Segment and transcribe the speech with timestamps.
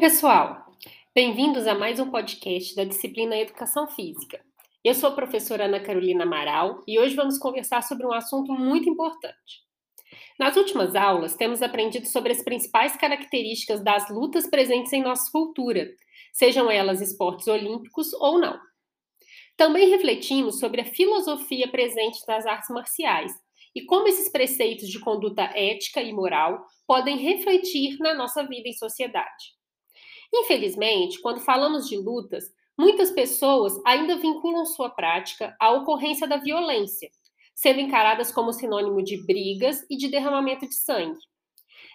[0.00, 0.66] pessoal!
[1.14, 4.40] Bem-vindos a mais um podcast da disciplina Educação Física.
[4.82, 8.90] Eu sou a professora Ana Carolina Amaral e hoje vamos conversar sobre um assunto muito
[8.90, 9.62] importante.
[10.38, 15.88] Nas últimas aulas, temos aprendido sobre as principais características das lutas presentes em nossa cultura,
[16.32, 18.58] sejam elas esportes olímpicos ou não.
[19.56, 23.32] Também refletimos sobre a filosofia presente nas artes marciais
[23.74, 28.72] e como esses preceitos de conduta ética e moral podem refletir na nossa vida em
[28.72, 29.57] sociedade.
[30.32, 37.10] Infelizmente, quando falamos de lutas, muitas pessoas ainda vinculam sua prática à ocorrência da violência,
[37.54, 41.18] sendo encaradas como sinônimo de brigas e de derramamento de sangue.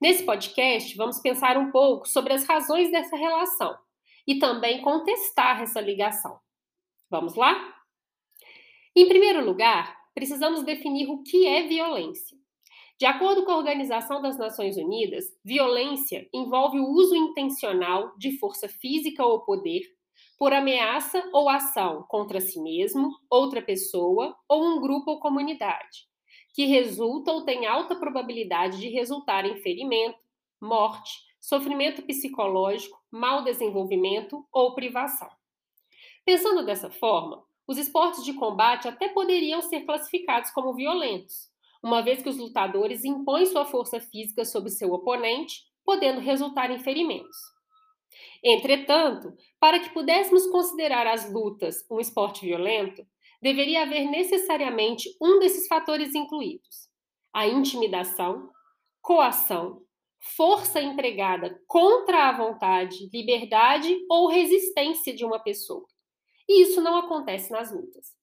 [0.00, 3.76] Nesse podcast, vamos pensar um pouco sobre as razões dessa relação
[4.26, 6.38] e também contestar essa ligação.
[7.10, 7.74] Vamos lá?
[8.94, 12.38] Em primeiro lugar, precisamos definir o que é violência.
[12.98, 18.68] De acordo com a Organização das Nações Unidas, violência envolve o uso intencional de força
[18.68, 19.82] física ou poder
[20.36, 26.08] por ameaça ou ação contra si mesmo, outra pessoa ou um grupo ou comunidade,
[26.52, 30.18] que resulta ou tem alta probabilidade de resultar em ferimento,
[30.60, 35.30] morte, sofrimento psicológico, mau desenvolvimento ou privação.
[36.24, 41.48] Pensando dessa forma, os esportes de combate até poderiam ser classificados como violentos,
[41.82, 46.78] uma vez que os lutadores impõem sua força física sobre seu oponente, podendo resultar em
[46.78, 47.36] ferimentos.
[48.42, 53.06] Entretanto, para que pudéssemos considerar as lutas um esporte violento,
[53.40, 56.88] deveria haver necessariamente um desses fatores incluídos:
[57.32, 58.50] a intimidação,
[59.00, 59.82] coação,
[60.36, 65.86] força empregada contra a vontade, liberdade ou resistência de uma pessoa.
[66.48, 68.17] E isso não acontece nas lutas.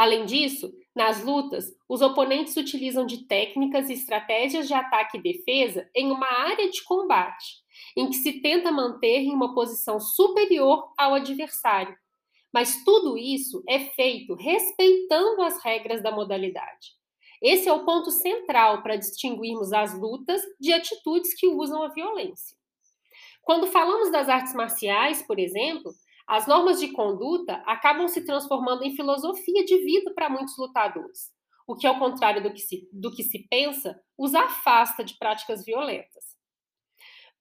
[0.00, 5.90] Além disso, nas lutas, os oponentes utilizam de técnicas e estratégias de ataque e defesa
[5.94, 7.58] em uma área de combate,
[7.94, 11.94] em que se tenta manter em uma posição superior ao adversário.
[12.50, 16.94] Mas tudo isso é feito respeitando as regras da modalidade.
[17.42, 22.56] Esse é o ponto central para distinguirmos as lutas de atitudes que usam a violência.
[23.42, 25.92] Quando falamos das artes marciais, por exemplo,
[26.30, 31.32] as normas de conduta acabam se transformando em filosofia de vida para muitos lutadores,
[31.66, 35.64] o que, ao contrário do que, se, do que se pensa, os afasta de práticas
[35.64, 36.36] violentas.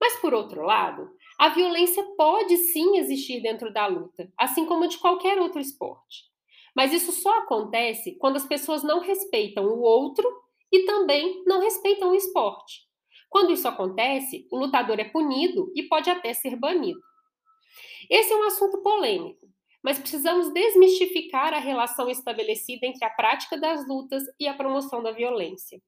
[0.01, 1.07] Mas, por outro lado,
[1.37, 6.23] a violência pode sim existir dentro da luta, assim como de qualquer outro esporte.
[6.75, 10.27] Mas isso só acontece quando as pessoas não respeitam o outro
[10.71, 12.87] e também não respeitam o esporte.
[13.29, 16.99] Quando isso acontece, o lutador é punido e pode até ser banido.
[18.09, 19.47] Esse é um assunto polêmico,
[19.83, 25.11] mas precisamos desmistificar a relação estabelecida entre a prática das lutas e a promoção da
[25.11, 25.81] violência.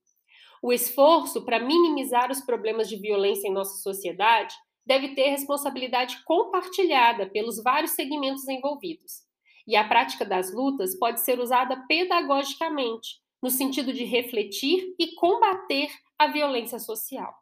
[0.62, 4.54] O esforço para minimizar os problemas de violência em nossa sociedade
[4.86, 9.24] deve ter responsabilidade compartilhada pelos vários segmentos envolvidos.
[9.68, 15.90] E a prática das lutas pode ser usada pedagogicamente, no sentido de refletir e combater
[16.18, 17.34] a violência social.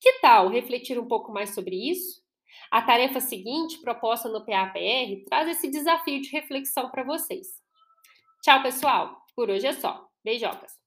[0.00, 2.21] Que tal refletir um pouco mais sobre isso?
[2.70, 7.46] A tarefa seguinte, proposta no PAPR, traz esse desafio de reflexão para vocês.
[8.42, 9.16] Tchau, pessoal!
[9.34, 10.06] Por hoje é só.
[10.24, 10.81] Beijocas!